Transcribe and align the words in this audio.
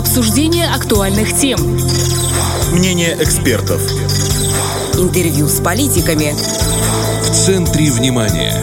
Обсуждение 0.00 0.66
актуальных 0.66 1.36
тем. 1.36 1.60
Мнение 2.72 3.18
экспертов. 3.20 3.82
Интервью 4.94 5.46
с 5.46 5.60
политиками. 5.60 6.32
В 7.22 7.30
центре 7.30 7.90
внимания. 7.90 8.54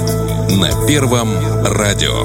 На 0.49 0.87
Первом 0.87 1.29
радио. 1.63 2.23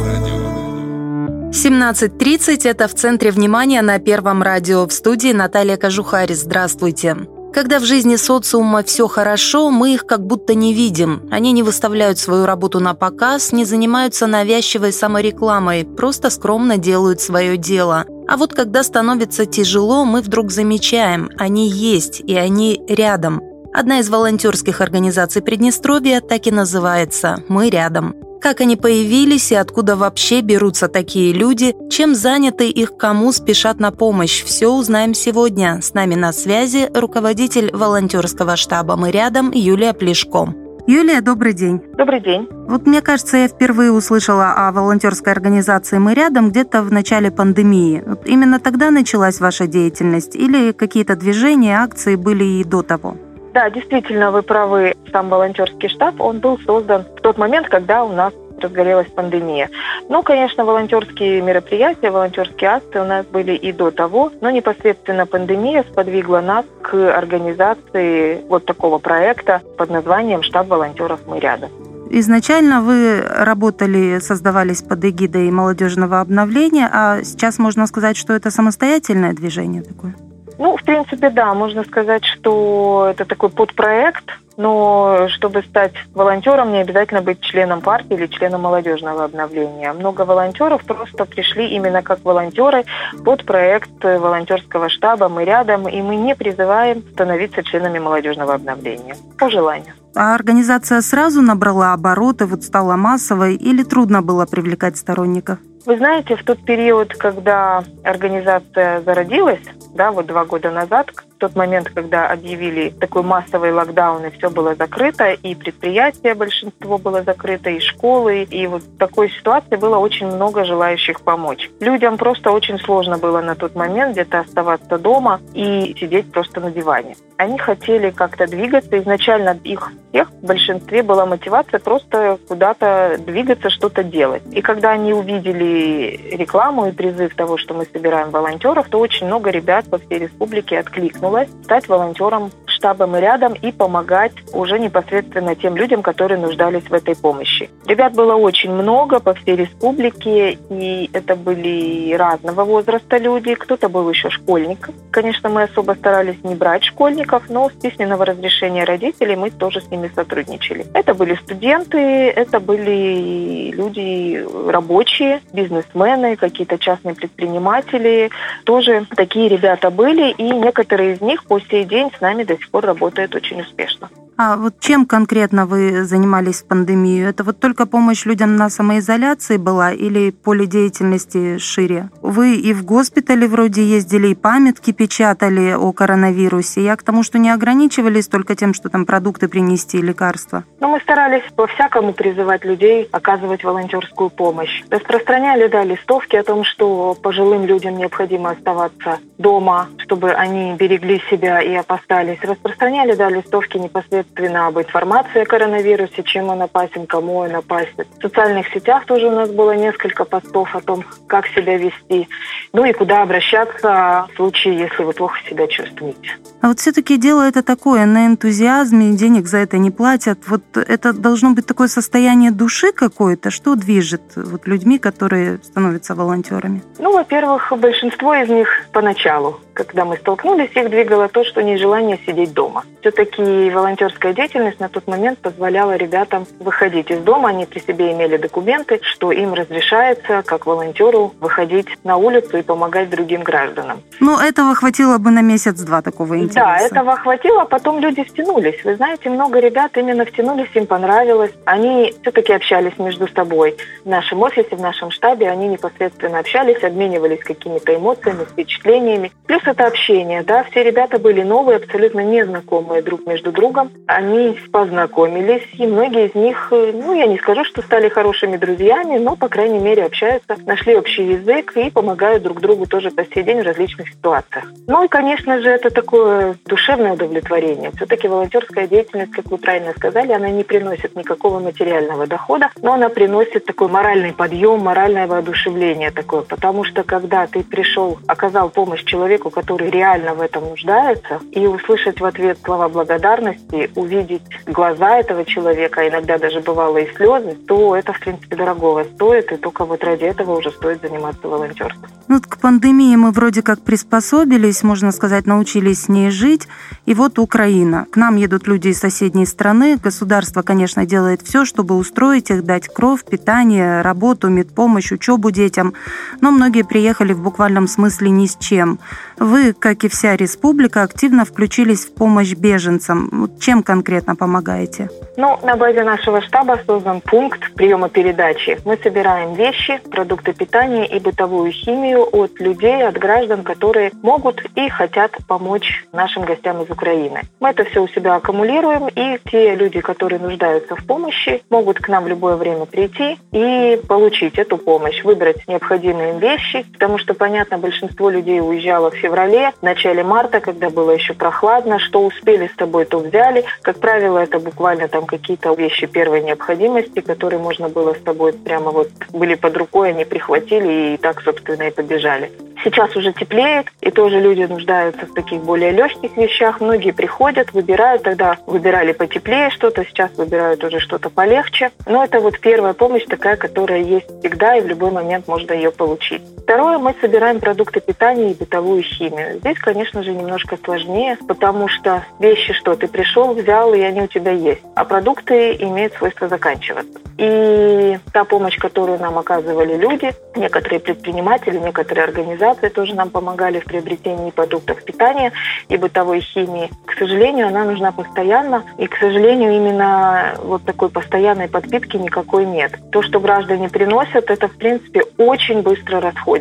17.30– 1.50 2.60
это 2.64 2.88
в 2.88 2.94
центре 2.94 3.30
внимания 3.30 3.82
на 3.82 3.98
Первом 3.98 4.42
радио. 4.42 4.86
В 4.86 4.92
студии 4.94 5.32
Наталья 5.32 5.76
Кожухарис. 5.76 6.40
Здравствуйте. 6.40 7.14
Когда 7.52 7.80
в 7.80 7.84
жизни 7.84 8.16
социума 8.16 8.82
все 8.82 9.08
хорошо, 9.08 9.70
мы 9.70 9.92
их 9.92 10.06
как 10.06 10.26
будто 10.26 10.54
не 10.54 10.72
видим. 10.72 11.28
Они 11.30 11.52
не 11.52 11.62
выставляют 11.62 12.18
свою 12.18 12.46
работу 12.46 12.80
на 12.80 12.94
показ, 12.94 13.52
не 13.52 13.66
занимаются 13.66 14.26
навязчивой 14.26 14.90
саморекламой, 14.90 15.84
просто 15.84 16.30
скромно 16.30 16.78
делают 16.78 17.20
свое 17.20 17.58
дело. 17.58 18.06
А 18.32 18.38
вот 18.38 18.54
когда 18.54 18.82
становится 18.82 19.44
тяжело, 19.44 20.06
мы 20.06 20.22
вдруг 20.22 20.50
замечаем, 20.50 21.28
они 21.36 21.68
есть, 21.68 22.20
и 22.20 22.34
они 22.34 22.80
рядом. 22.88 23.42
Одна 23.74 23.98
из 23.98 24.08
волонтерских 24.08 24.80
организаций 24.80 25.42
Приднестровья 25.42 26.22
так 26.22 26.46
и 26.46 26.50
называется 26.50 27.44
«Мы 27.48 27.68
рядом». 27.68 28.16
Как 28.40 28.62
они 28.62 28.76
появились 28.76 29.52
и 29.52 29.54
откуда 29.54 29.96
вообще 29.96 30.40
берутся 30.40 30.88
такие 30.88 31.34
люди, 31.34 31.74
чем 31.90 32.14
заняты 32.14 32.70
их 32.70 32.96
кому 32.96 33.32
спешат 33.32 33.80
на 33.80 33.90
помощь, 33.90 34.44
все 34.44 34.68
узнаем 34.68 35.12
сегодня. 35.12 35.80
С 35.82 35.92
нами 35.92 36.14
на 36.14 36.32
связи 36.32 36.88
руководитель 36.94 37.70
волонтерского 37.70 38.56
штаба 38.56 38.96
«Мы 38.96 39.10
рядом» 39.10 39.50
Юлия 39.52 39.92
Плешко. 39.92 40.54
Юлия, 40.86 41.20
добрый 41.20 41.52
день. 41.52 41.80
Добрый 41.96 42.18
день. 42.18 42.48
Вот 42.66 42.86
мне 42.86 43.02
кажется, 43.02 43.36
я 43.36 43.46
впервые 43.46 43.92
услышала 43.92 44.52
о 44.56 44.72
волонтерской 44.72 45.32
организации 45.32 45.98
«Мы 45.98 46.12
рядом» 46.12 46.50
где-то 46.50 46.82
в 46.82 46.90
начале 46.90 47.30
пандемии. 47.30 48.02
Вот 48.04 48.26
именно 48.26 48.58
тогда 48.58 48.90
началась 48.90 49.38
ваша 49.38 49.68
деятельность 49.68 50.34
или 50.34 50.72
какие-то 50.72 51.14
движения, 51.14 51.78
акции 51.78 52.16
были 52.16 52.44
и 52.44 52.64
до 52.64 52.82
того? 52.82 53.16
Да, 53.54 53.70
действительно, 53.70 54.32
вы 54.32 54.42
правы. 54.42 54.94
Сам 55.12 55.28
волонтерский 55.28 55.88
штаб, 55.88 56.20
он 56.20 56.40
был 56.40 56.58
создан 56.66 57.04
в 57.16 57.20
тот 57.20 57.38
момент, 57.38 57.68
когда 57.68 58.02
у 58.02 58.12
нас 58.12 58.32
разгорелась 58.62 59.08
пандемия. 59.08 59.68
Ну, 60.08 60.22
конечно, 60.22 60.64
волонтерские 60.64 61.42
мероприятия, 61.42 62.10
волонтерские 62.10 62.70
акции 62.70 62.98
у 62.98 63.04
нас 63.04 63.26
были 63.26 63.52
и 63.52 63.72
до 63.72 63.90
того, 63.90 64.32
но 64.40 64.50
непосредственно 64.50 65.26
пандемия 65.26 65.84
сподвигла 65.90 66.40
нас 66.40 66.64
к 66.82 66.94
организации 67.16 68.42
вот 68.48 68.64
такого 68.64 68.98
проекта 68.98 69.60
под 69.76 69.90
названием 69.90 70.42
«Штаб 70.42 70.68
волонтеров 70.68 71.20
мы 71.26 71.40
рядом». 71.40 71.70
Изначально 72.14 72.82
вы 72.82 73.22
работали, 73.22 74.18
создавались 74.18 74.82
под 74.82 75.02
эгидой 75.02 75.50
молодежного 75.50 76.20
обновления, 76.20 76.86
а 76.92 77.22
сейчас 77.24 77.58
можно 77.58 77.86
сказать, 77.86 78.18
что 78.18 78.34
это 78.34 78.50
самостоятельное 78.50 79.32
движение 79.32 79.82
такое? 79.82 80.14
Ну, 80.62 80.76
в 80.76 80.84
принципе, 80.84 81.28
да, 81.28 81.54
можно 81.54 81.82
сказать, 81.82 82.24
что 82.24 83.08
это 83.10 83.24
такой 83.24 83.48
подпроект, 83.48 84.22
но 84.56 85.26
чтобы 85.28 85.64
стать 85.64 85.92
волонтером, 86.14 86.70
не 86.70 86.78
обязательно 86.82 87.20
быть 87.20 87.40
членом 87.40 87.80
партии 87.80 88.14
или 88.14 88.28
членом 88.28 88.60
молодежного 88.60 89.24
обновления. 89.24 89.92
Много 89.92 90.20
волонтеров 90.20 90.84
просто 90.84 91.24
пришли 91.24 91.66
именно 91.70 92.02
как 92.02 92.24
волонтеры 92.24 92.84
под 93.24 93.44
проект 93.44 94.04
волонтерского 94.04 94.88
штаба 94.88 95.28
«Мы 95.28 95.44
рядом», 95.44 95.88
и 95.88 96.00
мы 96.00 96.14
не 96.14 96.36
призываем 96.36 97.02
становиться 97.12 97.64
членами 97.64 97.98
молодежного 97.98 98.54
обновления 98.54 99.16
по 99.40 99.50
желанию. 99.50 99.94
А 100.14 100.32
организация 100.32 101.00
сразу 101.00 101.42
набрала 101.42 101.92
обороты, 101.92 102.46
вот 102.46 102.62
стала 102.62 102.94
массовой, 102.94 103.56
или 103.56 103.82
трудно 103.82 104.22
было 104.22 104.46
привлекать 104.46 104.96
сторонников? 104.96 105.58
Вы 105.84 105.96
знаете, 105.96 106.36
в 106.36 106.44
тот 106.44 106.64
период, 106.64 107.14
когда 107.14 107.82
организация 108.04 109.00
зародилась, 109.02 109.62
да, 109.94 110.12
вот 110.12 110.26
два 110.26 110.44
года 110.44 110.70
назад, 110.70 111.12
тот 111.42 111.56
момент, 111.56 111.90
когда 111.92 112.28
объявили 112.28 112.90
такой 112.90 113.24
массовый 113.24 113.72
локдаун, 113.72 114.24
и 114.24 114.30
все 114.30 114.48
было 114.48 114.76
закрыто, 114.76 115.32
и 115.32 115.56
предприятия 115.56 116.34
большинство 116.34 116.98
было 116.98 117.24
закрыто, 117.24 117.68
и 117.68 117.80
школы, 117.80 118.44
и 118.44 118.68
вот 118.68 118.82
в 118.82 118.96
такой 118.96 119.28
ситуации 119.28 119.74
было 119.74 119.96
очень 119.96 120.28
много 120.28 120.64
желающих 120.64 121.22
помочь. 121.22 121.68
Людям 121.80 122.16
просто 122.16 122.52
очень 122.52 122.78
сложно 122.78 123.18
было 123.18 123.40
на 123.40 123.56
тот 123.56 123.74
момент 123.74 124.12
где-то 124.12 124.38
оставаться 124.38 124.98
дома 124.98 125.40
и 125.52 125.96
сидеть 125.98 126.30
просто 126.30 126.60
на 126.60 126.70
диване. 126.70 127.16
Они 127.38 127.58
хотели 127.58 128.10
как-то 128.10 128.46
двигаться. 128.46 128.96
Изначально 128.98 129.58
их 129.64 129.90
всех 130.10 130.30
в 130.30 130.46
большинстве 130.46 131.02
была 131.02 131.26
мотивация 131.26 131.80
просто 131.80 132.38
куда-то 132.46 133.16
двигаться, 133.18 133.68
что-то 133.68 134.04
делать. 134.04 134.42
И 134.52 134.60
когда 134.60 134.90
они 134.90 135.12
увидели 135.12 136.20
рекламу 136.30 136.86
и 136.86 136.92
призыв 136.92 137.34
того, 137.34 137.56
что 137.56 137.74
мы 137.74 137.84
собираем 137.92 138.30
волонтеров, 138.30 138.88
то 138.88 139.00
очень 139.00 139.26
много 139.26 139.50
ребят 139.50 139.90
по 139.90 139.98
всей 139.98 140.20
республике 140.20 140.78
откликнулось 140.78 141.31
стать 141.64 141.88
волонтером 141.88 142.50
штабом 142.82 143.16
и 143.16 143.20
рядом 143.20 143.52
и 143.52 143.70
помогать 143.70 144.32
уже 144.52 144.78
непосредственно 144.80 145.54
тем 145.54 145.76
людям, 145.76 146.02
которые 146.02 146.40
нуждались 146.40 146.82
в 146.90 146.92
этой 146.92 147.14
помощи. 147.14 147.70
Ребят 147.86 148.14
было 148.14 148.34
очень 148.34 148.72
много 148.72 149.20
по 149.20 149.34
всей 149.34 149.54
республике, 149.54 150.58
и 150.68 151.08
это 151.12 151.36
были 151.36 152.12
разного 152.14 152.64
возраста 152.64 153.18
люди. 153.18 153.54
Кто-то 153.54 153.88
был 153.88 154.10
еще 154.10 154.30
школьник. 154.30 154.90
Конечно, 155.12 155.48
мы 155.48 155.62
особо 155.62 155.92
старались 155.92 156.42
не 156.42 156.56
брать 156.56 156.82
школьников, 156.82 157.44
но 157.48 157.70
с 157.70 157.72
письменного 157.72 158.24
разрешения 158.24 158.82
родителей 158.82 159.36
мы 159.36 159.50
тоже 159.50 159.80
с 159.80 159.88
ними 159.88 160.10
сотрудничали. 160.12 160.84
Это 160.92 161.14
были 161.14 161.36
студенты, 161.36 161.98
это 161.98 162.58
были 162.58 163.70
люди 163.70 164.44
рабочие, 164.68 165.40
бизнесмены, 165.52 166.36
какие-то 166.36 166.78
частные 166.78 167.14
предприниматели. 167.14 168.30
Тоже 168.64 169.06
такие 169.14 169.48
ребята 169.48 169.90
были, 169.90 170.32
и 170.32 170.50
некоторые 170.50 171.14
из 171.14 171.20
них 171.20 171.44
по 171.44 171.60
сей 171.60 171.84
день 171.84 172.10
с 172.16 172.20
нами 172.20 172.42
до 172.42 172.56
сих 172.56 172.71
пор 172.72 172.86
работает 172.86 173.34
очень 173.34 173.60
успешно. 173.60 174.10
А 174.36 174.56
вот 174.56 174.80
чем 174.80 175.06
конкретно 175.06 175.66
вы 175.66 176.04
занимались 176.04 176.62
в 176.62 176.66
пандемию? 176.66 177.28
Это 177.28 177.44
вот 177.44 177.60
только 177.60 177.86
помощь 177.86 178.24
людям 178.24 178.56
на 178.56 178.70
самоизоляции 178.70 179.56
была 179.56 179.92
или 179.92 180.30
поле 180.30 180.66
деятельности 180.66 181.58
шире? 181.58 182.08
Вы 182.22 182.56
и 182.56 182.72
в 182.72 182.84
госпитале 182.84 183.46
вроде 183.46 183.84
ездили, 183.84 184.28
и 184.28 184.34
памятки 184.34 184.92
печатали 184.92 185.72
о 185.72 185.92
коронавирусе. 185.92 186.82
Я 186.82 186.96
к 186.96 187.02
тому, 187.02 187.22
что 187.22 187.38
не 187.38 187.50
ограничивались 187.50 188.28
только 188.28 188.56
тем, 188.56 188.74
что 188.74 188.88
там 188.88 189.04
продукты 189.04 189.48
принести, 189.48 189.98
лекарства. 189.98 190.64
Ну, 190.80 190.88
мы 190.88 191.00
старались 191.00 191.44
по-всякому 191.54 192.12
призывать 192.12 192.64
людей 192.64 193.08
оказывать 193.12 193.64
волонтерскую 193.64 194.30
помощь. 194.30 194.82
Распространяли, 194.90 195.68
да, 195.68 195.84
листовки 195.84 196.36
о 196.36 196.42
том, 196.42 196.64
что 196.64 197.14
пожилым 197.22 197.66
людям 197.66 197.98
необходимо 197.98 198.50
оставаться 198.50 199.18
дома, 199.38 199.88
чтобы 199.98 200.32
они 200.32 200.74
берегли 200.74 201.20
себя 201.30 201.60
и 201.60 201.74
опасались. 201.74 202.38
Распространяли, 202.42 203.14
да, 203.14 203.28
листовки 203.28 203.76
непосредственно 203.76 204.21
непосредственно 204.22 204.66
об 204.66 204.78
информации 204.78 205.42
о 205.42 205.46
коронавирусе, 205.46 206.22
чем 206.22 206.48
он 206.48 206.62
опасен, 206.62 207.06
кому 207.06 207.36
он 207.36 207.54
опасен. 207.54 208.04
В 208.18 208.22
социальных 208.22 208.68
сетях 208.68 209.04
тоже 209.06 209.26
у 209.26 209.30
нас 209.30 209.50
было 209.50 209.72
несколько 209.72 210.24
постов 210.24 210.74
о 210.74 210.80
том, 210.80 211.04
как 211.26 211.46
себя 211.48 211.76
вести, 211.76 212.28
ну 212.72 212.84
и 212.84 212.92
куда 212.92 213.22
обращаться 213.22 214.26
в 214.32 214.36
случае, 214.36 214.78
если 214.78 215.02
вы 215.02 215.12
плохо 215.12 215.38
себя 215.48 215.66
чувствуете. 215.66 216.30
А 216.60 216.68
вот 216.68 216.78
все-таки 216.78 217.16
дело 217.16 217.42
это 217.42 217.62
такое, 217.62 218.06
на 218.06 218.26
энтузиазме, 218.26 219.12
денег 219.12 219.46
за 219.46 219.58
это 219.58 219.78
не 219.78 219.90
платят. 219.90 220.38
Вот 220.46 220.62
это 220.76 221.12
должно 221.12 221.50
быть 221.50 221.66
такое 221.66 221.88
состояние 221.88 222.50
души 222.50 222.92
какое-то, 222.92 223.50
что 223.50 223.74
движет 223.74 224.22
вот 224.36 224.66
людьми, 224.66 224.98
которые 224.98 225.58
становятся 225.62 226.14
волонтерами? 226.14 226.82
Ну, 226.98 227.12
во-первых, 227.12 227.72
большинство 227.76 228.34
из 228.34 228.48
них 228.48 228.68
поначалу, 228.92 229.60
когда 229.74 230.04
мы 230.04 230.16
столкнулись, 230.16 230.70
их 230.74 230.90
двигало 230.90 231.28
то, 231.28 231.44
что 231.44 231.62
нежелание 231.62 232.18
сидеть 232.26 232.52
дома. 232.52 232.84
Все-таки 233.00 233.70
волонтерская 233.70 234.32
деятельность 234.32 234.80
на 234.80 234.88
тот 234.88 235.06
момент 235.06 235.38
позволяла 235.38 235.96
ребятам 235.96 236.46
выходить 236.60 237.10
из 237.10 237.20
дома, 237.20 237.50
они 237.50 237.66
при 237.66 237.80
себе 237.80 238.12
имели 238.12 238.36
документы, 238.36 239.00
что 239.02 239.32
им 239.32 239.54
разрешается, 239.54 240.42
как 240.42 240.66
волонтеру, 240.66 241.34
выходить 241.40 241.88
на 242.04 242.16
улицу 242.16 242.58
и 242.58 242.62
помогать 242.62 243.10
другим 243.10 243.42
гражданам. 243.42 244.02
Ну, 244.20 244.38
этого 244.38 244.74
хватило 244.74 245.18
бы 245.18 245.30
на 245.30 245.40
месяц-два 245.40 246.02
такого 246.02 246.36
интереса. 246.36 246.60
Да, 246.60 246.78
этого 246.78 247.16
хватило, 247.16 247.62
а 247.62 247.66
потом 247.66 247.98
люди 247.98 248.22
втянулись. 248.22 248.84
Вы 248.84 248.96
знаете, 248.96 249.30
много 249.30 249.58
ребят 249.58 249.96
именно 249.96 250.24
втянулись, 250.24 250.70
им 250.74 250.86
понравилось. 250.86 251.52
Они 251.64 252.14
все-таки 252.22 252.52
общались 252.52 252.98
между 252.98 253.28
собой. 253.28 253.76
В 254.04 254.08
нашем 254.08 254.42
офисе, 254.42 254.76
в 254.76 254.80
нашем 254.80 255.10
штабе 255.10 255.50
они 255.50 255.68
непосредственно 255.68 256.38
общались, 256.38 256.82
обменивались 256.82 257.40
какими-то 257.40 257.94
эмоциями, 257.94 258.44
впечатлениями. 258.44 259.32
Плюс 259.46 259.61
Плюс 259.62 259.74
это 259.74 259.86
общение, 259.86 260.42
да, 260.42 260.64
все 260.64 260.82
ребята 260.82 261.18
были 261.18 261.42
новые, 261.42 261.76
абсолютно 261.76 262.20
незнакомые 262.20 263.02
друг 263.02 263.26
между 263.26 263.52
другом. 263.52 263.90
Они 264.06 264.58
познакомились, 264.72 265.62
и 265.74 265.86
многие 265.86 266.26
из 266.26 266.34
них, 266.34 266.68
э, 266.72 266.92
ну, 266.92 267.14
я 267.14 267.26
не 267.26 267.38
скажу, 267.38 267.64
что 267.64 267.82
стали 267.82 268.08
хорошими 268.08 268.56
друзьями, 268.56 269.18
но, 269.18 269.36
по 269.36 269.48
крайней 269.48 269.78
мере, 269.78 270.04
общаются, 270.04 270.56
нашли 270.66 270.96
общий 270.96 271.24
язык 271.24 271.76
и 271.76 271.90
помогают 271.90 272.42
друг 272.42 272.60
другу 272.60 272.86
тоже 272.86 273.10
по 273.10 273.24
сей 273.24 273.44
день 273.44 273.60
в 273.60 273.66
различных 273.66 274.08
ситуациях. 274.08 274.64
Ну 274.88 275.04
и, 275.04 275.08
конечно 275.08 275.60
же, 275.60 275.68
это 275.68 275.90
такое 275.90 276.56
душевное 276.64 277.12
удовлетворение. 277.12 277.92
Все-таки 277.96 278.26
волонтерская 278.28 278.88
деятельность, 278.88 279.32
как 279.32 279.46
вы 279.46 279.58
правильно 279.58 279.92
сказали, 279.96 280.32
она 280.32 280.50
не 280.50 280.64
приносит 280.64 281.14
никакого 281.14 281.60
материального 281.60 282.26
дохода, 282.26 282.70
но 282.80 282.94
она 282.94 283.08
приносит 283.10 283.64
такой 283.64 283.88
моральный 283.88 284.32
подъем, 284.32 284.80
моральное 284.80 285.26
воодушевление 285.26 286.10
такое, 286.10 286.42
потому 286.42 286.82
что 286.82 287.04
когда 287.04 287.46
ты 287.46 287.62
пришел, 287.62 288.18
оказал 288.26 288.68
помощь 288.68 289.04
человеку, 289.04 289.51
который 289.52 289.90
реально 289.90 290.34
в 290.34 290.40
этом 290.40 290.64
нуждается, 290.68 291.40
и 291.52 291.66
услышать 291.66 292.20
в 292.20 292.24
ответ 292.24 292.58
слова 292.64 292.88
благодарности, 292.88 293.90
увидеть 293.94 294.42
глаза 294.66 295.18
этого 295.18 295.44
человека, 295.44 296.00
а 296.00 296.08
иногда 296.08 296.38
даже 296.38 296.60
бывало 296.60 296.98
и 296.98 297.14
слезы, 297.14 297.56
то 297.66 297.94
это, 297.94 298.12
в 298.12 298.20
принципе, 298.20 298.56
дорогого 298.56 299.04
стоит, 299.14 299.52
и 299.52 299.56
только 299.56 299.84
вот 299.84 300.02
ради 300.04 300.24
этого 300.24 300.58
уже 300.58 300.70
стоит 300.70 301.00
заниматься 301.02 301.46
волонтерством. 301.46 302.10
Ну, 302.28 302.36
вот 302.36 302.46
к 302.46 302.56
пандемии 302.58 303.14
мы 303.16 303.30
вроде 303.30 303.62
как 303.62 303.82
приспособились, 303.82 304.82
можно 304.82 305.12
сказать, 305.12 305.46
научились 305.46 306.04
с 306.04 306.08
ней 306.08 306.30
жить. 306.30 306.66
И 307.04 307.14
вот 307.14 307.38
Украина. 307.38 308.06
К 308.10 308.16
нам 308.16 308.36
едут 308.36 308.66
люди 308.66 308.88
из 308.88 309.00
соседней 309.00 309.44
страны. 309.44 309.98
Государство, 310.02 310.62
конечно, 310.62 311.04
делает 311.04 311.42
все, 311.42 311.64
чтобы 311.64 311.96
устроить 311.96 312.50
их, 312.50 312.64
дать 312.64 312.88
кровь, 312.88 313.24
питание, 313.24 314.00
работу, 314.00 314.48
медпомощь, 314.48 315.12
учебу 315.12 315.50
детям. 315.50 315.92
Но 316.40 316.50
многие 316.50 316.84
приехали 316.84 317.32
в 317.32 317.42
буквальном 317.42 317.86
смысле 317.86 318.30
ни 318.30 318.46
с 318.46 318.56
чем. 318.56 318.98
Вы, 319.42 319.72
как 319.72 320.04
и 320.04 320.08
вся 320.08 320.36
республика, 320.36 321.02
активно 321.02 321.44
включились 321.44 322.04
в 322.04 322.14
помощь 322.14 322.54
беженцам. 322.54 323.50
Чем 323.58 323.82
конкретно 323.82 324.36
помогаете? 324.36 325.10
Ну, 325.36 325.58
на 325.64 325.74
базе 325.74 326.04
нашего 326.04 326.40
штаба 326.40 326.78
создан 326.86 327.20
пункт 327.20 327.74
приема 327.74 328.08
передачи. 328.08 328.78
Мы 328.84 328.96
собираем 329.02 329.54
вещи, 329.54 330.00
продукты 330.12 330.52
питания 330.52 331.08
и 331.08 331.18
бытовую 331.18 331.72
химию 331.72 332.22
от 332.32 332.60
людей, 332.60 333.04
от 333.04 333.18
граждан, 333.18 333.64
которые 333.64 334.12
могут 334.22 334.62
и 334.76 334.88
хотят 334.88 335.36
помочь 335.48 336.04
нашим 336.12 336.44
гостям 336.44 336.80
из 336.80 336.90
Украины. 336.90 337.40
Мы 337.58 337.70
это 337.70 337.82
все 337.82 338.00
у 338.00 338.06
себя 338.06 338.36
аккумулируем, 338.36 339.08
и 339.08 339.40
те 339.50 339.74
люди, 339.74 340.00
которые 340.00 340.38
нуждаются 340.38 340.94
в 340.94 341.04
помощи, 341.04 341.64
могут 341.68 341.98
к 341.98 342.08
нам 342.08 342.24
в 342.24 342.28
любое 342.28 342.54
время 342.54 342.84
прийти 342.84 343.38
и 343.50 344.00
получить 344.06 344.56
эту 344.56 344.76
помощь, 344.78 345.24
выбрать 345.24 345.66
необходимые 345.66 346.30
им 346.34 346.38
вещи, 346.38 346.86
потому 346.92 347.18
что, 347.18 347.34
понятно, 347.34 347.78
большинство 347.78 348.30
людей 348.30 348.60
уезжало 348.60 349.10
в 349.10 349.16
феврале, 349.32 349.72
в 349.80 349.82
начале 349.82 350.22
марта, 350.22 350.60
когда 350.60 350.90
было 350.90 351.12
еще 351.12 351.32
прохладно, 351.32 351.98
что 351.98 352.22
успели 352.22 352.66
с 352.66 352.76
тобой, 352.76 353.06
то 353.06 353.18
взяли. 353.18 353.64
Как 353.80 353.98
правило, 353.98 354.38
это 354.38 354.58
буквально 354.58 355.08
там 355.08 355.24
какие-то 355.24 355.72
вещи 355.72 356.06
первой 356.06 356.42
необходимости, 356.42 357.20
которые 357.20 357.58
можно 357.58 357.88
было 357.88 358.12
с 358.12 358.20
тобой 358.20 358.52
прямо 358.52 358.90
вот 358.90 359.08
были 359.32 359.54
под 359.54 359.76
рукой, 359.76 360.10
они 360.10 360.26
прихватили 360.26 361.14
и 361.14 361.16
так, 361.16 361.40
собственно, 361.42 361.84
и 361.84 361.90
побежали. 361.90 362.52
Сейчас 362.84 363.14
уже 363.16 363.32
теплеет, 363.32 363.86
и 364.00 364.10
тоже 364.10 364.40
люди 364.40 364.62
нуждаются 364.62 365.24
в 365.26 365.34
таких 365.34 365.62
более 365.62 365.92
легких 365.92 366.36
вещах. 366.36 366.80
Многие 366.80 367.12
приходят, 367.12 367.72
выбирают, 367.72 368.24
тогда 368.24 368.58
выбирали 368.66 369.12
потеплее 369.12 369.70
что-то, 369.70 370.04
сейчас 370.04 370.30
выбирают 370.36 370.82
уже 370.82 370.98
что-то 370.98 371.30
полегче. 371.30 371.90
Но 372.06 372.24
это 372.24 372.40
вот 372.40 372.58
первая 372.58 372.92
помощь 372.92 373.24
такая, 373.24 373.56
которая 373.56 374.02
есть 374.02 374.26
всегда, 374.40 374.76
и 374.76 374.80
в 374.80 374.86
любой 374.88 375.12
момент 375.12 375.46
можно 375.46 375.72
ее 375.72 375.92
получить. 375.92 376.42
Второе, 376.62 376.98
мы 376.98 377.14
собираем 377.20 377.58
продукты 377.58 378.00
питания 378.00 378.52
и 378.52 378.54
бытовую 378.54 379.02
химию. 379.02 379.58
Здесь, 379.58 379.78
конечно 379.78 380.22
же, 380.22 380.32
немножко 380.32 380.78
сложнее, 380.82 381.36
потому 381.48 381.88
что 381.88 382.24
вещи, 382.38 382.72
что 382.72 382.94
ты 382.94 383.08
пришел, 383.08 383.52
взял, 383.52 383.92
и 383.94 384.00
они 384.00 384.22
у 384.22 384.26
тебя 384.28 384.52
есть. 384.52 384.82
А 384.94 385.04
продукты 385.04 385.74
имеют 385.74 386.14
свойство 386.14 386.48
заканчиваться. 386.48 387.18
И 387.38 388.18
та 388.32 388.44
помощь, 388.44 388.78
которую 388.78 389.18
нам 389.18 389.38
оказывали 389.38 389.96
люди, 389.96 390.30
некоторые 390.54 391.00
предприниматели, 391.00 391.78
некоторые 391.78 392.24
организации 392.24 392.88
тоже 392.88 393.14
нам 393.14 393.30
помогали 393.30 393.80
в 393.80 393.84
приобретении 393.84 394.50
продуктов 394.50 395.02
питания 395.02 395.52
и 395.88 395.96
бытовой 395.96 396.40
химии. 396.40 396.90
К 397.06 397.18
сожалению, 397.18 397.68
она 397.68 397.84
нужна 397.84 398.12
постоянно, 398.12 398.84
и, 398.98 399.06
к 399.08 399.16
сожалению, 399.16 399.72
именно 399.72 400.54
вот 400.62 400.84
такой 400.84 401.08
постоянной 401.08 401.68
подпитки 401.68 402.16
никакой 402.16 402.66
нет. 402.66 402.92
То, 403.10 403.22
что 403.22 403.40
граждане 403.40 403.88
приносят, 403.88 404.50
это, 404.50 404.68
в 404.68 404.76
принципе, 404.76 405.22
очень 405.38 405.82
быстро 405.82 406.20
расходится, 406.20 406.51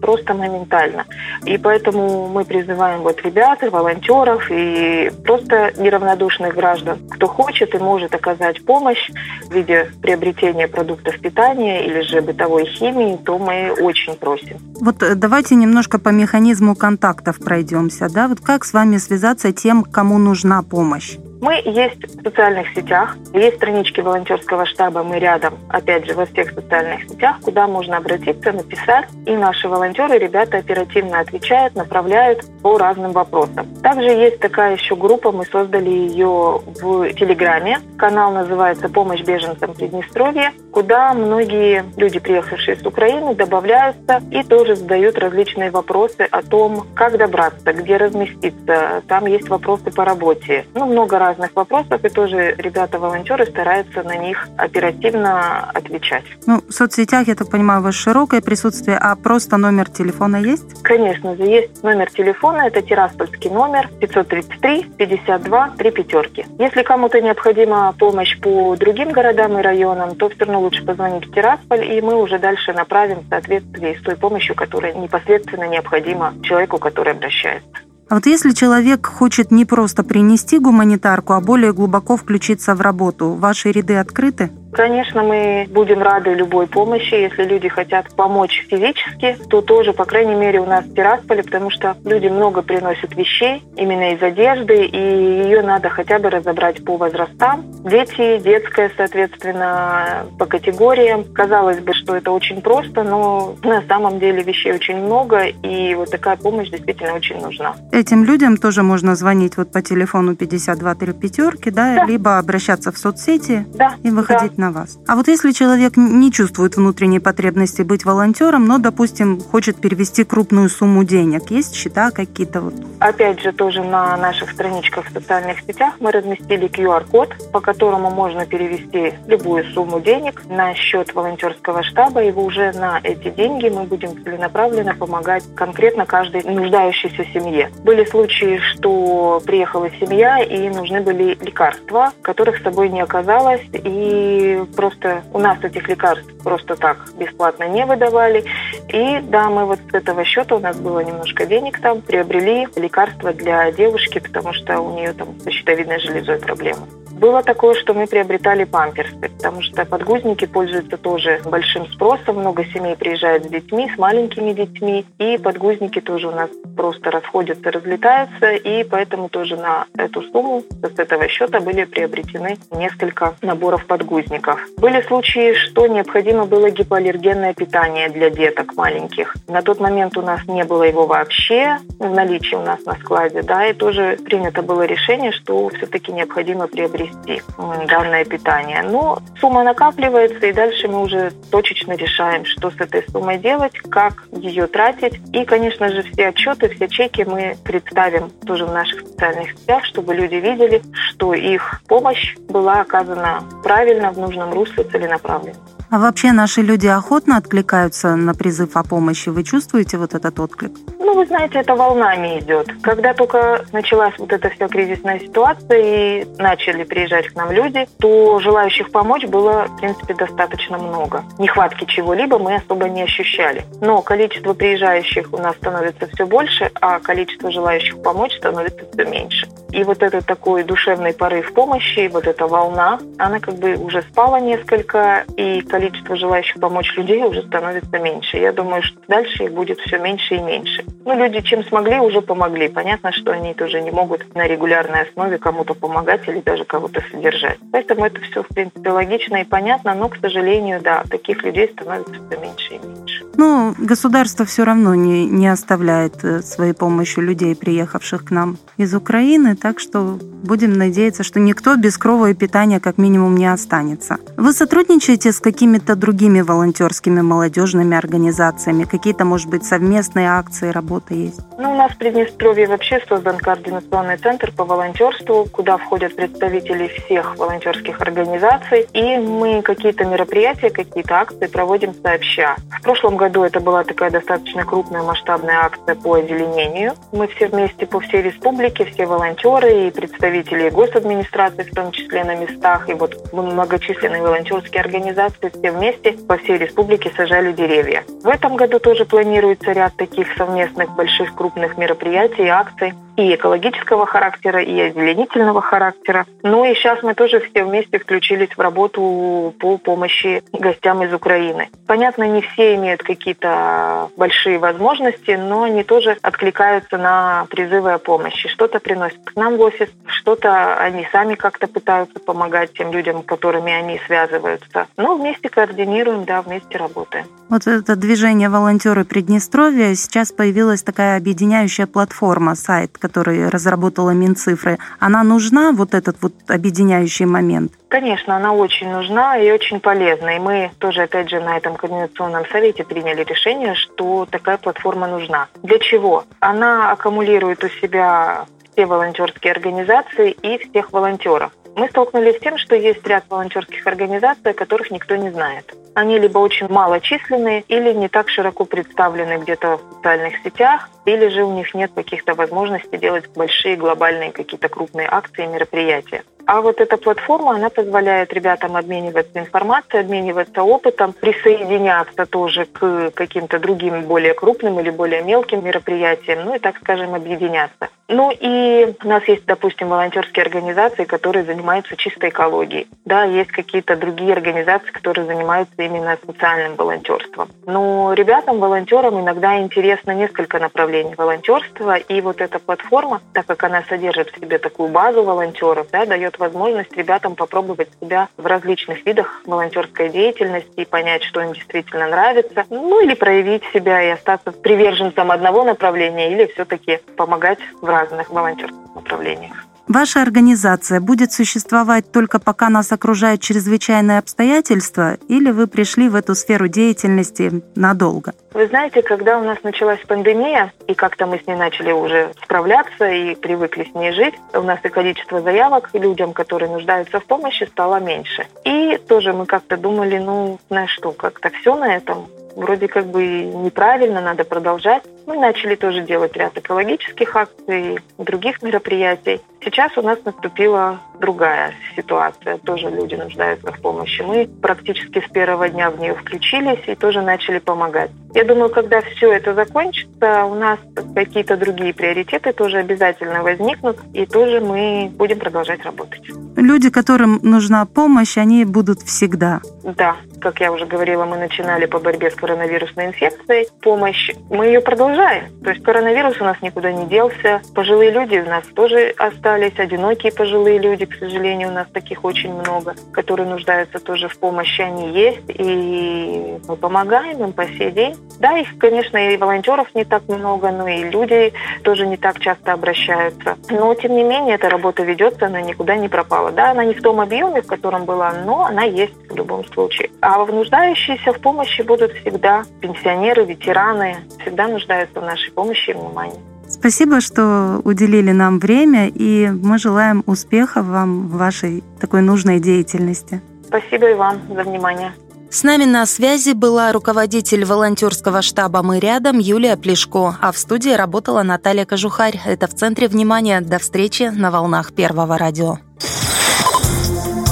просто 0.00 0.34
моментально. 0.34 1.04
И 1.44 1.58
поэтому 1.58 2.28
мы 2.28 2.44
призываем 2.44 3.02
вот 3.02 3.20
ребят, 3.22 3.60
волонтеров 3.62 4.50
и 4.50 5.10
просто 5.24 5.72
неравнодушных 5.76 6.54
граждан, 6.54 6.98
кто 7.10 7.26
хочет 7.28 7.74
и 7.74 7.78
может 7.78 8.14
оказать 8.14 8.64
помощь 8.64 9.10
в 9.48 9.52
виде 9.52 9.90
приобретения 10.00 10.68
продуктов 10.68 11.18
питания 11.20 11.86
или 11.86 12.02
же 12.02 12.20
бытовой 12.20 12.66
химии, 12.66 13.18
то 13.24 13.38
мы 13.38 13.72
очень 13.80 14.14
просим. 14.14 14.56
Вот 14.80 15.02
э, 15.02 15.14
давайте 15.14 15.54
немножко 15.54 15.98
по 15.98 16.10
механизму 16.10 16.74
контактов 16.74 17.38
пройдемся. 17.38 18.08
Да? 18.12 18.28
Вот 18.28 18.40
как 18.40 18.64
с 18.64 18.72
вами 18.72 18.98
связаться 18.98 19.52
тем, 19.52 19.84
кому 19.84 20.18
нужна 20.18 20.62
помощь? 20.62 21.16
Мы 21.42 21.60
есть 21.64 22.04
в 22.04 22.22
социальных 22.22 22.68
сетях, 22.72 23.16
есть 23.34 23.56
странички 23.56 24.00
волонтерского 24.00 24.64
штаба, 24.64 25.02
мы 25.02 25.18
рядом, 25.18 25.58
опять 25.68 26.06
же, 26.06 26.14
во 26.14 26.24
всех 26.24 26.52
социальных 26.52 27.02
сетях, 27.10 27.40
куда 27.42 27.66
можно 27.66 27.96
обратиться, 27.96 28.52
написать, 28.52 29.08
и 29.26 29.34
наши 29.34 29.68
волонтеры, 29.68 30.18
ребята 30.18 30.58
оперативно 30.58 31.18
отвечают, 31.18 31.74
направляют 31.74 32.44
по 32.62 32.78
разным 32.78 33.10
вопросам. 33.10 33.66
Также 33.82 34.10
есть 34.10 34.38
такая 34.38 34.76
еще 34.76 34.94
группа, 34.94 35.32
мы 35.32 35.44
создали 35.46 35.90
ее 35.90 36.60
в 36.64 37.12
Телеграме, 37.14 37.80
канал 37.98 38.30
называется 38.30 38.88
«Помощь 38.88 39.22
беженцам 39.22 39.74
Приднестровья», 39.74 40.52
куда 40.72 41.12
многие 41.12 41.84
люди, 41.96 42.18
приехавшие 42.18 42.76
с 42.76 42.86
Украины, 42.86 43.34
добавляются 43.34 44.22
и 44.30 44.42
тоже 44.42 44.76
задают 44.76 45.18
различные 45.18 45.70
вопросы 45.70 46.22
о 46.30 46.42
том, 46.42 46.86
как 46.94 47.18
добраться, 47.18 47.72
где 47.72 47.96
разместиться. 47.96 49.02
Там 49.08 49.26
есть 49.26 49.48
вопросы 49.48 49.90
по 49.90 50.04
работе. 50.04 50.66
Ну, 50.74 50.86
много 50.86 51.18
раз 51.18 51.32
разных 51.32 51.56
вопросов, 51.56 52.04
и 52.04 52.08
тоже 52.08 52.54
ребята-волонтеры 52.58 53.46
стараются 53.46 54.02
на 54.02 54.16
них 54.16 54.48
оперативно 54.56 55.70
отвечать. 55.74 56.24
Ну, 56.46 56.60
в 56.68 56.72
соцсетях, 56.72 57.28
я 57.28 57.34
так 57.34 57.50
понимаю, 57.50 57.80
у 57.80 57.84
вас 57.84 57.94
широкое 57.94 58.40
присутствие, 58.40 58.98
а 58.98 59.16
просто 59.16 59.56
номер 59.56 59.88
телефона 59.88 60.36
есть? 60.36 60.82
Конечно 60.82 61.36
же, 61.36 61.42
есть 61.44 61.82
номер 61.82 62.10
телефона, 62.10 62.66
это 62.66 62.82
Тираспольский 62.82 63.50
номер 63.50 63.88
533 64.00 64.82
52 64.98 65.70
3 65.78 65.90
пятерки. 65.90 66.46
Если 66.58 66.82
кому-то 66.82 67.20
необходима 67.20 67.94
помощь 67.98 68.38
по 68.40 68.76
другим 68.76 69.10
городам 69.10 69.58
и 69.58 69.62
районам, 69.62 70.16
то 70.16 70.28
все 70.28 70.44
равно 70.44 70.61
лучше 70.62 70.84
позвонить 70.84 71.26
в 71.26 71.32
Тирасполь, 71.32 71.84
и 71.84 72.00
мы 72.00 72.14
уже 72.14 72.38
дальше 72.38 72.72
направим 72.72 73.20
в 73.20 73.28
соответствии 73.28 73.98
с 74.00 74.02
той 74.02 74.16
помощью, 74.16 74.54
которая 74.54 74.94
непосредственно 74.94 75.68
необходима 75.68 76.34
человеку, 76.42 76.78
который 76.78 77.12
обращается. 77.12 77.68
А 78.08 78.16
вот 78.16 78.26
если 78.26 78.50
человек 78.52 79.06
хочет 79.06 79.50
не 79.50 79.64
просто 79.64 80.04
принести 80.04 80.58
гуманитарку, 80.58 81.32
а 81.32 81.40
более 81.40 81.72
глубоко 81.72 82.16
включиться 82.16 82.74
в 82.74 82.80
работу, 82.80 83.32
ваши 83.32 83.72
ряды 83.72 83.96
открыты? 83.96 84.50
Конечно, 84.72 85.22
мы 85.22 85.66
будем 85.70 86.02
рады 86.02 86.32
любой 86.32 86.66
помощи. 86.66 87.14
Если 87.14 87.44
люди 87.44 87.68
хотят 87.68 88.06
помочь 88.16 88.66
физически, 88.70 89.36
то 89.50 89.60
тоже, 89.60 89.92
по 89.92 90.06
крайней 90.06 90.34
мере, 90.34 90.60
у 90.60 90.64
нас 90.64 90.86
в 90.86 90.94
Тирасполе, 90.94 91.42
потому 91.42 91.70
что 91.70 91.94
люди 92.04 92.28
много 92.28 92.62
приносят 92.62 93.14
вещей 93.14 93.62
именно 93.76 94.14
из 94.14 94.22
одежды, 94.22 94.86
и 94.86 94.96
ее 94.96 95.60
надо 95.60 95.90
хотя 95.90 96.18
бы 96.18 96.30
разобрать 96.30 96.82
по 96.84 96.96
возрастам. 96.96 97.64
Дети, 97.84 98.38
детская, 98.38 98.90
соответственно, 98.96 100.26
по 100.38 100.46
категориям. 100.46 101.24
Казалось 101.34 101.80
бы, 101.80 101.92
что 101.92 102.16
это 102.16 102.30
очень 102.30 102.62
просто, 102.62 103.02
но 103.02 103.54
на 103.62 103.82
самом 103.82 104.18
деле 104.20 104.42
вещей 104.42 104.72
очень 104.72 104.96
много, 104.96 105.44
и 105.44 105.94
вот 105.94 106.10
такая 106.10 106.36
помощь 106.36 106.70
действительно 106.70 107.12
очень 107.12 107.38
нужна. 107.40 107.74
Этим 107.92 108.24
людям 108.24 108.56
тоже 108.56 108.82
можно 108.82 109.16
звонить 109.16 109.58
вот 109.58 109.70
по 109.70 109.82
телефону 109.82 110.34
52 110.34 110.94
3 110.94 111.12
пятерки, 111.12 111.70
да, 111.70 111.96
да. 111.96 112.04
либо 112.06 112.38
обращаться 112.38 112.90
в 112.90 112.96
соцсети 112.96 113.66
да, 113.74 113.96
и 114.02 114.08
выходить 114.10 114.52
да 114.56 114.61
на 114.62 114.70
вас. 114.70 114.98
А 115.08 115.16
вот 115.16 115.28
если 115.28 115.50
человек 115.50 115.96
не 115.96 116.30
чувствует 116.30 116.76
внутренней 116.76 117.18
потребности 117.18 117.82
быть 117.82 118.04
волонтером, 118.04 118.64
но, 118.66 118.78
допустим, 118.78 119.40
хочет 119.40 119.76
перевести 119.80 120.24
крупную 120.24 120.68
сумму 120.68 121.04
денег, 121.04 121.50
есть 121.50 121.74
счета 121.74 122.10
какие-то? 122.10 122.60
Вот? 122.60 122.74
Опять 123.00 123.40
же, 123.42 123.52
тоже 123.52 123.82
на 123.82 124.16
наших 124.16 124.52
страничках 124.52 125.06
в 125.06 125.12
социальных 125.12 125.60
сетях 125.66 125.94
мы 125.98 126.12
разместили 126.12 126.68
QR-код, 126.68 127.50
по 127.52 127.60
которому 127.60 128.10
можно 128.10 128.46
перевести 128.46 129.14
любую 129.26 129.64
сумму 129.72 130.00
денег 130.00 130.42
на 130.48 130.74
счет 130.74 131.12
волонтерского 131.12 131.82
штаба, 131.82 132.22
и 132.22 132.30
уже 132.30 132.72
на 132.72 133.00
эти 133.02 133.30
деньги 133.30 133.68
мы 133.68 133.82
будем 133.84 134.22
целенаправленно 134.22 134.94
помогать 134.94 135.42
конкретно 135.56 136.06
каждой 136.06 136.44
нуждающейся 136.44 137.24
семье. 137.34 137.70
Были 137.82 138.04
случаи, 138.04 138.60
что 138.72 139.42
приехала 139.44 139.90
семья 139.98 140.38
и 140.38 140.68
нужны 140.68 141.00
были 141.00 141.36
лекарства, 141.40 142.12
которых 142.22 142.58
с 142.58 142.62
собой 142.62 142.88
не 142.90 143.00
оказалось, 143.00 143.62
и 143.72 144.51
просто 144.76 145.22
у 145.32 145.38
нас 145.38 145.58
этих 145.62 145.88
лекарств 145.88 146.26
просто 146.42 146.76
так 146.76 146.98
бесплатно 147.18 147.68
не 147.68 147.84
выдавали. 147.84 148.44
И 148.88 149.20
да, 149.22 149.48
мы 149.48 149.64
вот 149.64 149.78
с 149.90 149.94
этого 149.94 150.24
счета, 150.24 150.56
у 150.56 150.60
нас 150.60 150.76
было 150.76 151.00
немножко 151.00 151.46
денег 151.46 151.80
там, 151.80 152.00
приобрели 152.00 152.66
лекарства 152.76 153.32
для 153.32 153.70
девушки, 153.72 154.18
потому 154.18 154.52
что 154.52 154.80
у 154.80 154.94
нее 154.94 155.12
там 155.12 155.38
со 155.40 155.50
щитовидной 155.50 156.00
железой 156.00 156.38
проблемы. 156.38 156.86
Было 157.22 157.40
такое, 157.44 157.74
что 157.74 157.94
мы 157.94 158.08
приобретали 158.08 158.64
памперсы, 158.64 159.14
потому 159.20 159.62
что 159.62 159.84
подгузники 159.84 160.44
пользуются 160.44 160.96
тоже 160.96 161.40
большим 161.44 161.86
спросом. 161.86 162.40
Много 162.40 162.64
семей 162.64 162.96
приезжают 162.96 163.44
с 163.44 163.46
детьми, 163.46 163.88
с 163.94 163.96
маленькими 163.96 164.52
детьми, 164.52 165.06
и 165.18 165.38
подгузники 165.38 166.00
тоже 166.00 166.26
у 166.26 166.32
нас 166.32 166.50
просто 166.76 167.12
расходятся, 167.12 167.70
разлетаются, 167.70 168.50
и 168.50 168.82
поэтому 168.82 169.28
тоже 169.28 169.56
на 169.56 169.86
эту 169.96 170.22
сумму 170.32 170.64
с 170.82 170.98
этого 170.98 171.28
счета 171.28 171.60
были 171.60 171.84
приобретены 171.84 172.58
несколько 172.72 173.36
наборов 173.40 173.86
подгузников. 173.86 174.60
Были 174.78 175.00
случаи, 175.02 175.54
что 175.54 175.86
необходимо 175.86 176.46
было 176.46 176.70
гипоаллергенное 176.70 177.54
питание 177.54 178.08
для 178.08 178.30
деток 178.30 178.74
маленьких. 178.74 179.36
На 179.46 179.62
тот 179.62 179.78
момент 179.78 180.18
у 180.18 180.22
нас 180.22 180.40
не 180.48 180.64
было 180.64 180.82
его 180.82 181.06
вообще 181.06 181.78
в 182.00 182.12
наличии 182.12 182.56
у 182.56 182.62
нас 182.62 182.84
на 182.84 182.94
складе, 182.96 183.42
да, 183.42 183.68
и 183.68 183.74
тоже 183.74 184.18
принято 184.24 184.62
было 184.62 184.82
решение, 184.82 185.30
что 185.30 185.68
все-таки 185.68 186.10
необходимо 186.10 186.66
приобрести 186.66 187.11
приобрести 187.12 187.42
данное 187.88 188.24
питание. 188.24 188.82
Но 188.82 189.18
сумма 189.40 189.64
накапливается, 189.64 190.46
и 190.46 190.52
дальше 190.52 190.88
мы 190.88 191.02
уже 191.02 191.32
точечно 191.50 191.92
решаем, 191.92 192.44
что 192.44 192.70
с 192.70 192.76
этой 192.76 193.04
суммой 193.10 193.38
делать, 193.38 193.76
как 193.90 194.24
ее 194.32 194.66
тратить. 194.66 195.20
И, 195.32 195.44
конечно 195.44 195.88
же, 195.88 196.02
все 196.02 196.28
отчеты, 196.28 196.68
все 196.74 196.88
чеки 196.88 197.24
мы 197.24 197.56
представим 197.64 198.30
тоже 198.46 198.64
в 198.66 198.72
наших 198.72 199.00
социальных 199.00 199.52
сетях, 199.52 199.84
чтобы 199.84 200.14
люди 200.14 200.36
видели, 200.36 200.82
что 200.92 201.34
их 201.34 201.80
помощь 201.88 202.36
была 202.48 202.80
оказана 202.80 203.42
правильно, 203.62 204.10
в 204.12 204.18
нужном 204.18 204.52
русле, 204.52 204.84
целенаправленно. 204.84 205.56
А 205.90 205.98
вообще 205.98 206.32
наши 206.32 206.62
люди 206.62 206.86
охотно 206.86 207.36
откликаются 207.36 208.16
на 208.16 208.34
призыв 208.34 208.76
о 208.76 208.82
помощи? 208.82 209.28
Вы 209.28 209.44
чувствуете 209.44 209.98
вот 209.98 210.14
этот 210.14 210.40
отклик? 210.40 210.72
Ну, 211.04 211.14
вы 211.14 211.26
знаете, 211.26 211.58
это 211.58 211.74
волнами 211.74 212.38
идет. 212.38 212.68
Когда 212.80 213.12
только 213.12 213.64
началась 213.72 214.14
вот 214.18 214.32
эта 214.32 214.48
вся 214.50 214.68
кризисная 214.68 215.18
ситуация 215.18 215.82
и 215.82 216.26
начали 216.38 216.84
приезжать 216.84 217.26
к 217.26 217.34
нам 217.34 217.50
люди, 217.50 217.88
то 217.98 218.38
желающих 218.38 218.92
помочь 218.92 219.24
было, 219.24 219.64
в 219.64 219.76
принципе, 219.78 220.14
достаточно 220.14 220.78
много. 220.78 221.24
Нехватки 221.38 221.86
чего-либо 221.86 222.38
мы 222.38 222.54
особо 222.54 222.88
не 222.88 223.02
ощущали. 223.02 223.64
Но 223.80 224.00
количество 224.00 224.54
приезжающих 224.54 225.32
у 225.32 225.38
нас 225.38 225.56
становится 225.56 226.06
все 226.06 226.24
больше, 226.24 226.70
а 226.80 227.00
количество 227.00 227.50
желающих 227.50 228.00
помочь 228.00 228.36
становится 228.36 228.84
все 228.92 229.04
меньше. 229.04 229.48
И 229.72 229.82
вот 229.84 230.02
этот 230.02 230.26
такой 230.26 230.64
душевный 230.64 231.14
порыв 231.14 231.52
помощи, 231.54 232.08
вот 232.12 232.26
эта 232.26 232.46
волна, 232.46 233.00
она 233.18 233.40
как 233.40 233.54
бы 233.54 233.74
уже 233.74 234.02
спала 234.02 234.38
несколько, 234.38 235.24
и 235.36 235.62
количество 235.62 236.14
желающих 236.14 236.60
помочь 236.60 236.94
людей 236.96 237.24
уже 237.24 237.42
становится 237.42 237.98
меньше. 237.98 238.36
Я 238.36 238.52
думаю, 238.52 238.82
что 238.82 239.00
дальше 239.08 239.44
их 239.44 239.52
будет 239.52 239.80
все 239.80 239.98
меньше 239.98 240.36
и 240.36 240.40
меньше. 240.40 240.84
Ну, 241.04 241.16
люди 241.16 241.40
чем 241.40 241.64
смогли, 241.64 241.98
уже 241.98 242.20
помогли. 242.20 242.68
Понятно, 242.68 243.12
что 243.12 243.32
они 243.32 243.54
тоже 243.54 243.80
не 243.80 243.90
могут 243.90 244.34
на 244.34 244.46
регулярной 244.46 245.02
основе 245.02 245.38
кому-то 245.38 245.74
помогать 245.74 246.26
или 246.28 246.40
даже 246.40 246.64
кого-то 246.64 247.02
содержать. 247.10 247.58
Поэтому 247.72 248.06
это 248.06 248.20
все, 248.20 248.42
в 248.42 248.48
принципе, 248.48 248.90
логично 248.90 249.36
и 249.36 249.44
понятно, 249.44 249.94
но, 249.94 250.08
к 250.08 250.16
сожалению, 250.16 250.80
да, 250.80 251.02
таких 251.10 251.42
людей 251.42 251.68
становится 251.72 252.14
все 252.14 252.40
меньше 252.40 252.74
и 252.74 252.86
меньше. 252.86 253.24
Ну, 253.36 253.74
государство 253.78 254.44
все 254.44 254.64
равно 254.64 254.94
не, 254.94 255.26
не 255.26 255.48
оставляет 255.48 256.22
э, 256.24 256.42
своей 256.42 256.74
помощью 256.74 257.24
людей, 257.24 257.56
приехавших 257.56 258.26
к 258.26 258.30
нам 258.30 258.58
из 258.76 258.94
Украины, 258.94 259.56
так 259.56 259.80
что 259.80 260.18
будем 260.42 260.74
надеяться, 260.74 261.22
что 261.22 261.40
никто 261.40 261.76
без 261.76 261.96
крова 261.96 262.30
и 262.30 262.34
питания 262.34 262.80
как 262.80 262.98
минимум 262.98 263.36
не 263.36 263.46
останется. 263.46 264.18
Вы 264.36 264.52
сотрудничаете 264.52 265.32
с 265.32 265.40
какими-то 265.40 265.96
другими 265.96 266.40
волонтерскими 266.40 267.20
молодежными 267.20 267.96
организациями? 267.96 268.84
Какие-то, 268.84 269.24
может 269.24 269.48
быть, 269.48 269.64
совместные 269.64 270.28
акции, 270.28 270.70
работа 270.92 271.14
есть? 271.14 271.40
Ну, 271.58 271.72
у 271.72 271.76
нас 271.76 271.92
в 271.92 271.98
Приднестровье 271.98 272.66
вообще 272.66 273.00
создан 273.08 273.38
координационный 273.38 274.16
центр 274.16 274.52
по 274.52 274.64
волонтерству, 274.64 275.46
куда 275.50 275.76
входят 275.76 276.14
представители 276.16 276.88
всех 276.88 277.36
волонтерских 277.36 278.00
организаций, 278.00 278.86
и 278.92 279.18
мы 279.18 279.62
какие-то 279.62 280.04
мероприятия, 280.04 280.70
какие-то 280.70 281.20
акции 281.20 281.46
проводим 281.46 281.94
сообща. 281.94 282.56
В 282.78 282.82
прошлом 282.82 283.16
году 283.16 283.42
это 283.42 283.60
была 283.60 283.84
такая 283.84 284.10
достаточно 284.10 284.64
крупная 284.64 285.02
масштабная 285.02 285.64
акция 285.64 285.94
по 285.94 286.14
озеленению. 286.14 286.94
Мы 287.12 287.28
все 287.28 287.46
вместе 287.46 287.86
по 287.86 288.00
всей 288.00 288.22
республике, 288.22 288.84
все 288.84 289.06
волонтеры 289.06 289.86
и 289.86 289.90
представители 289.90 290.70
госадминистрации, 290.70 291.62
в 291.62 291.74
том 291.74 291.92
числе 291.92 292.24
на 292.24 292.34
местах, 292.34 292.88
и 292.88 292.94
вот 292.94 293.32
многочисленные 293.32 294.22
волонтерские 294.22 294.80
организации 294.80 295.50
все 295.50 295.70
вместе 295.70 296.12
по 296.12 296.36
всей 296.38 296.58
республике 296.58 297.12
сажали 297.16 297.52
деревья. 297.52 298.04
В 298.22 298.28
этом 298.28 298.56
году 298.56 298.78
тоже 298.78 299.04
планируется 299.04 299.72
ряд 299.72 299.96
таких 299.96 300.26
совместных 300.36 300.81
больших 300.90 301.34
крупных 301.34 301.78
мероприятий 301.78 302.44
и 302.44 302.48
акций 302.48 302.94
и 303.16 303.34
экологического 303.34 304.06
характера, 304.06 304.62
и 304.62 304.80
озеленительного 304.80 305.60
характера. 305.60 306.26
Ну 306.42 306.64
и 306.64 306.74
сейчас 306.74 307.02
мы 307.02 307.14
тоже 307.14 307.40
все 307.40 307.64
вместе 307.64 307.98
включились 307.98 308.50
в 308.56 308.60
работу 308.60 309.54
по 309.58 309.78
помощи 309.78 310.42
гостям 310.52 311.02
из 311.02 311.12
Украины. 311.12 311.68
Понятно, 311.86 312.24
не 312.24 312.40
все 312.40 312.74
имеют 312.74 313.02
какие-то 313.02 314.08
большие 314.16 314.58
возможности, 314.58 315.32
но 315.32 315.64
они 315.64 315.84
тоже 315.84 316.16
откликаются 316.22 316.96
на 316.96 317.46
призывы 317.50 317.92
о 317.92 317.98
помощи. 317.98 318.48
Что-то 318.48 318.80
приносят 318.80 319.18
к 319.24 319.36
нам 319.36 319.56
в 319.56 319.60
офис, 319.60 319.88
что-то 320.06 320.76
они 320.76 321.06
сами 321.12 321.34
как-то 321.34 321.66
пытаются 321.66 322.18
помогать 322.18 322.72
тем 322.72 322.92
людям, 322.92 323.22
которыми 323.22 323.72
они 323.72 324.00
связываются. 324.06 324.86
Ну, 324.96 325.18
вместе 325.18 325.48
координируем, 325.48 326.24
да, 326.24 326.42
вместе 326.42 326.78
работаем. 326.78 327.26
Вот 327.48 327.66
это 327.66 327.96
движение 327.96 328.48
«Волонтеры 328.48 329.04
Приднестровья» 329.04 329.94
сейчас 329.94 330.32
появилась 330.32 330.82
такая 330.82 331.18
объединяющая 331.18 331.86
платформа, 331.86 332.54
сайт, 332.54 332.96
который 333.02 333.48
разработала 333.48 334.10
Минцифры. 334.10 334.78
Она 335.00 335.24
нужна, 335.24 335.72
вот 335.72 335.94
этот 335.94 336.16
вот 336.22 336.32
объединяющий 336.48 337.26
момент? 337.26 337.72
Конечно, 337.88 338.36
она 338.36 338.52
очень 338.52 338.90
нужна 338.90 339.36
и 339.36 339.50
очень 339.50 339.80
полезна. 339.80 340.36
И 340.36 340.38
мы 340.38 340.70
тоже, 340.78 341.02
опять 341.02 341.28
же, 341.28 341.40
на 341.40 341.56
этом 341.56 341.74
координационном 341.74 342.46
совете 342.46 342.84
приняли 342.84 343.24
решение, 343.24 343.74
что 343.74 344.26
такая 344.30 344.56
платформа 344.56 345.08
нужна. 345.08 345.48
Для 345.62 345.78
чего? 345.78 346.24
Она 346.40 346.92
аккумулирует 346.92 347.64
у 347.64 347.68
себя 347.68 348.46
все 348.72 348.86
волонтерские 348.86 349.52
организации 349.52 350.30
и 350.30 350.58
всех 350.58 350.92
волонтеров. 350.92 351.52
Мы 351.74 351.88
столкнулись 351.88 352.36
с 352.36 352.40
тем, 352.40 352.58
что 352.58 352.76
есть 352.76 353.06
ряд 353.06 353.24
волонтерских 353.30 353.86
организаций, 353.86 354.50
о 354.50 354.54
которых 354.54 354.90
никто 354.90 355.16
не 355.16 355.30
знает. 355.30 355.74
Они 355.94 356.18
либо 356.18 356.38
очень 356.38 356.68
малочисленные, 356.68 357.64
или 357.68 357.92
не 357.92 358.08
так 358.08 358.28
широко 358.28 358.64
представлены 358.64 359.38
где-то 359.38 359.78
в 359.78 359.94
социальных 359.96 360.34
сетях, 360.44 360.88
или 361.06 361.28
же 361.28 361.44
у 361.44 361.52
них 361.52 361.74
нет 361.74 361.92
каких-то 361.94 362.34
возможностей 362.34 362.98
делать 362.98 363.28
большие 363.34 363.76
глобальные 363.76 364.32
какие-то 364.32 364.68
крупные 364.68 365.08
акции 365.10 365.44
и 365.44 365.48
мероприятия. 365.48 366.24
А 366.46 366.60
вот 366.60 366.80
эта 366.80 366.96
платформа, 366.96 367.52
она 367.52 367.70
позволяет 367.70 368.32
ребятам 368.32 368.76
обмениваться 368.76 369.38
информацией, 369.38 370.00
обмениваться 370.02 370.62
опытом, 370.62 371.12
присоединяться 371.12 372.26
тоже 372.26 372.66
к 372.66 373.10
каким-то 373.14 373.58
другим 373.58 374.02
более 374.02 374.34
крупным 374.34 374.80
или 374.80 374.90
более 374.90 375.22
мелким 375.22 375.64
мероприятиям, 375.64 376.44
ну 376.44 376.54
и, 376.54 376.58
так 376.58 376.76
скажем, 376.78 377.14
объединяться. 377.14 377.88
Ну 378.08 378.30
и 378.30 378.94
у 379.02 379.08
нас 379.08 379.24
есть, 379.26 379.46
допустим, 379.46 379.88
волонтерские 379.88 380.42
организации, 380.44 381.04
которые 381.04 381.44
занимаются 381.44 381.96
чистой 381.96 382.28
экологией. 382.28 382.86
Да, 383.06 383.24
есть 383.24 383.50
какие-то 383.50 383.96
другие 383.96 384.32
организации, 384.34 384.90
которые 384.90 385.24
занимаются 385.24 385.74
именно 385.78 386.18
социальным 386.26 386.76
волонтерством. 386.76 387.48
Но 387.64 388.12
ребятам, 388.12 388.58
волонтерам 388.58 389.18
иногда 389.18 389.58
интересно 389.58 390.10
несколько 390.10 390.58
направлений 390.58 391.14
волонтерства, 391.14 391.96
и 391.96 392.20
вот 392.20 392.42
эта 392.42 392.58
платформа, 392.58 393.22
так 393.32 393.46
как 393.46 393.64
она 393.64 393.82
содержит 393.88 394.30
в 394.30 394.40
себе 394.40 394.58
такую 394.58 394.90
базу 394.90 395.22
волонтеров, 395.22 395.86
да, 395.90 396.04
дает 396.04 396.31
возможность 396.38 396.92
ребятам 396.96 397.34
попробовать 397.34 397.88
себя 398.00 398.28
в 398.36 398.46
различных 398.46 399.04
видах 399.06 399.42
волонтерской 399.46 400.08
деятельности 400.08 400.80
и 400.80 400.84
понять, 400.84 401.22
что 401.22 401.40
им 401.40 401.52
действительно 401.52 402.08
нравится, 402.08 402.64
ну 402.70 403.02
или 403.02 403.14
проявить 403.14 403.62
себя 403.72 404.02
и 404.02 404.10
остаться 404.10 404.52
приверженцем 404.52 405.30
одного 405.30 405.64
направления 405.64 406.32
или 406.32 406.46
все-таки 406.46 407.00
помогать 407.16 407.58
в 407.80 407.86
разных 407.86 408.30
волонтерских 408.30 408.94
направлениях. 408.94 409.66
Ваша 409.88 410.22
организация 410.22 411.00
будет 411.00 411.32
существовать 411.32 412.10
только 412.12 412.38
пока 412.38 412.68
нас 412.68 412.92
окружают 412.92 413.40
чрезвычайные 413.40 414.18
обстоятельства, 414.18 415.14
или 415.28 415.50
вы 415.50 415.66
пришли 415.66 416.08
в 416.08 416.14
эту 416.14 416.34
сферу 416.34 416.68
деятельности 416.68 417.62
надолго? 417.74 418.32
Вы 418.54 418.68
знаете, 418.68 419.02
когда 419.02 419.38
у 419.38 419.44
нас 419.44 419.58
началась 419.62 420.00
пандемия, 420.06 420.72
и 420.86 420.94
как-то 420.94 421.26
мы 421.26 421.38
с 421.38 421.46
ней 421.46 421.56
начали 421.56 421.90
уже 421.90 422.32
справляться 422.42 423.08
и 423.08 423.34
привыкли 423.34 423.88
с 423.90 423.94
ней 423.94 424.12
жить, 424.12 424.34
у 424.54 424.62
нас 424.62 424.78
и 424.84 424.88
количество 424.88 425.40
заявок 425.40 425.90
людям, 425.94 426.32
которые 426.32 426.70
нуждаются 426.70 427.18
в 427.18 427.24
помощи, 427.24 427.64
стало 427.64 427.98
меньше. 427.98 428.46
И 428.64 428.98
тоже 429.08 429.32
мы 429.32 429.46
как-то 429.46 429.76
думали, 429.76 430.18
ну, 430.18 430.60
знаешь 430.68 430.90
что, 430.90 431.12
как-то 431.12 431.50
все 431.50 431.74
на 431.74 431.96
этом 431.96 432.28
вроде 432.56 432.88
как 432.88 433.06
бы 433.06 433.24
неправильно, 433.24 434.20
надо 434.20 434.44
продолжать. 434.44 435.02
Мы 435.26 435.38
начали 435.38 435.74
тоже 435.74 436.02
делать 436.02 436.36
ряд 436.36 436.56
экологических 436.56 437.34
акций, 437.36 437.98
других 438.18 438.62
мероприятий. 438.62 439.40
Сейчас 439.64 439.96
у 439.96 440.02
нас 440.02 440.18
наступила 440.24 440.98
другая 441.20 441.72
ситуация. 441.94 442.58
Тоже 442.58 442.90
люди 442.90 443.14
нуждаются 443.14 443.70
в 443.70 443.80
помощи. 443.80 444.22
Мы 444.22 444.48
практически 444.60 445.24
с 445.24 445.30
первого 445.30 445.68
дня 445.68 445.90
в 445.90 446.00
нее 446.00 446.14
включились 446.14 446.80
и 446.88 446.96
тоже 446.96 447.22
начали 447.22 447.58
помогать. 447.58 448.10
Я 448.34 448.44
думаю, 448.44 448.70
когда 448.70 449.00
все 449.02 449.32
это 449.32 449.54
закончится, 449.54 450.44
у 450.46 450.54
нас 450.54 450.78
какие-то 451.14 451.56
другие 451.56 451.94
приоритеты 451.94 452.52
тоже 452.52 452.78
обязательно 452.78 453.42
возникнут, 453.42 453.98
и 454.14 454.26
тоже 454.26 454.60
мы 454.60 455.12
будем 455.14 455.38
продолжать 455.38 455.84
работать. 455.84 456.22
Люди, 456.56 456.90
которым 456.90 457.38
нужна 457.42 457.84
помощь, 457.84 458.38
они 458.38 458.64
будут 458.64 459.00
всегда. 459.02 459.60
Да, 459.84 460.16
как 460.40 460.60
я 460.60 460.72
уже 460.72 460.86
говорила, 460.86 461.24
мы 461.24 461.36
начинали 461.36 461.86
по 461.86 461.98
борьбе 461.98 462.30
с 462.30 462.34
коронавирусной 462.34 463.06
инфекцией. 463.06 463.68
Помощь, 463.80 464.30
мы 464.50 464.66
ее 464.66 464.80
продолжаем. 464.80 465.44
То 465.62 465.70
есть 465.70 465.84
коронавирус 465.84 466.40
у 466.40 466.44
нас 466.44 466.56
никуда 466.62 466.90
не 466.90 467.06
делся. 467.06 467.60
Пожилые 467.74 468.10
люди 468.10 468.38
у 468.38 468.48
нас 468.48 468.64
тоже 468.74 469.14
остались. 469.18 469.51
Одинокие 469.52 470.32
пожилые 470.32 470.78
люди, 470.78 471.06
к 471.06 471.14
сожалению, 471.14 471.68
у 471.68 471.72
нас 471.72 471.86
таких 471.92 472.24
очень 472.24 472.52
много, 472.52 472.94
которые 473.12 473.48
нуждаются 473.48 473.98
тоже 473.98 474.28
в 474.28 474.38
помощи. 474.38 474.80
Они 474.80 475.12
есть, 475.12 475.42
и 475.48 476.58
мы 476.66 476.76
помогаем 476.76 477.44
им 477.44 477.52
по 477.52 477.66
сей 477.66 477.90
день. 477.90 478.16
Да, 478.38 478.56
их, 478.58 478.78
конечно, 478.78 479.16
и 479.16 479.36
волонтеров 479.36 479.94
не 479.94 480.04
так 480.04 480.28
много, 480.28 480.70
но 480.70 480.88
и 480.88 481.04
люди 481.10 481.52
тоже 481.82 482.06
не 482.06 482.16
так 482.16 482.40
часто 482.40 482.72
обращаются. 482.72 483.56
Но, 483.70 483.94
тем 483.94 484.14
не 484.14 484.24
менее, 484.24 484.54
эта 484.54 484.68
работа 484.68 485.02
ведется, 485.02 485.46
она 485.46 485.60
никуда 485.60 485.96
не 485.96 486.08
пропала. 486.08 486.50
Да, 486.50 486.70
она 486.70 486.84
не 486.84 486.94
в 486.94 487.02
том 487.02 487.20
объеме, 487.20 487.62
в 487.62 487.66
котором 487.66 488.04
была, 488.04 488.32
но 488.32 488.64
она 488.64 488.84
есть 488.84 489.14
в 489.28 489.36
любом 489.36 489.64
случае. 489.64 490.10
А 490.20 490.38
нуждающиеся 490.44 491.32
в 491.32 491.40
помощи 491.40 491.82
будут 491.82 492.12
всегда 492.12 492.62
пенсионеры, 492.80 493.44
ветераны, 493.44 494.16
всегда 494.40 494.68
нуждаются 494.68 495.20
в 495.20 495.24
нашей 495.24 495.52
помощи 495.52 495.90
и 495.90 495.94
внимании. 495.94 496.51
Спасибо, 496.72 497.20
что 497.20 497.80
уделили 497.84 498.32
нам 498.32 498.58
время, 498.58 499.08
и 499.08 499.48
мы 499.48 499.78
желаем 499.78 500.24
успехов 500.26 500.86
вам 500.86 501.28
в 501.28 501.36
вашей 501.36 501.84
такой 502.00 502.22
нужной 502.22 502.60
деятельности. 502.60 503.42
Спасибо 503.66 504.10
и 504.10 504.14
вам 504.14 504.40
за 504.48 504.62
внимание. 504.64 505.12
С 505.50 505.64
нами 505.64 505.84
на 505.84 506.06
связи 506.06 506.52
была 506.52 506.92
руководитель 506.92 507.66
волонтерского 507.66 508.40
штаба 508.40 508.82
«Мы 508.82 509.00
рядом» 509.00 509.38
Юлия 509.38 509.76
Плешко, 509.76 510.38
а 510.40 510.50
в 510.50 510.56
студии 510.56 510.90
работала 510.90 511.42
Наталья 511.42 511.84
Кожухарь. 511.84 512.40
Это 512.46 512.66
в 512.66 512.74
центре 512.74 513.06
внимания. 513.06 513.60
До 513.60 513.78
встречи 513.78 514.32
на 514.34 514.50
волнах 514.50 514.94
Первого 514.94 515.36
радио. 515.36 515.78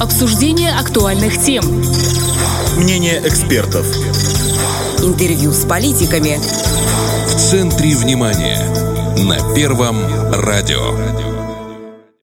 Обсуждение 0.01 0.73
актуальных 0.73 1.39
тем. 1.39 1.63
Мнение 2.79 3.21
экспертов. 3.23 3.85
Интервью 5.05 5.51
с 5.51 5.67
политиками. 5.67 6.39
В 7.27 7.37
центре 7.37 7.95
внимания. 7.95 9.00
На 9.17 9.55
Первом 9.55 9.97
радио. 10.33 11.30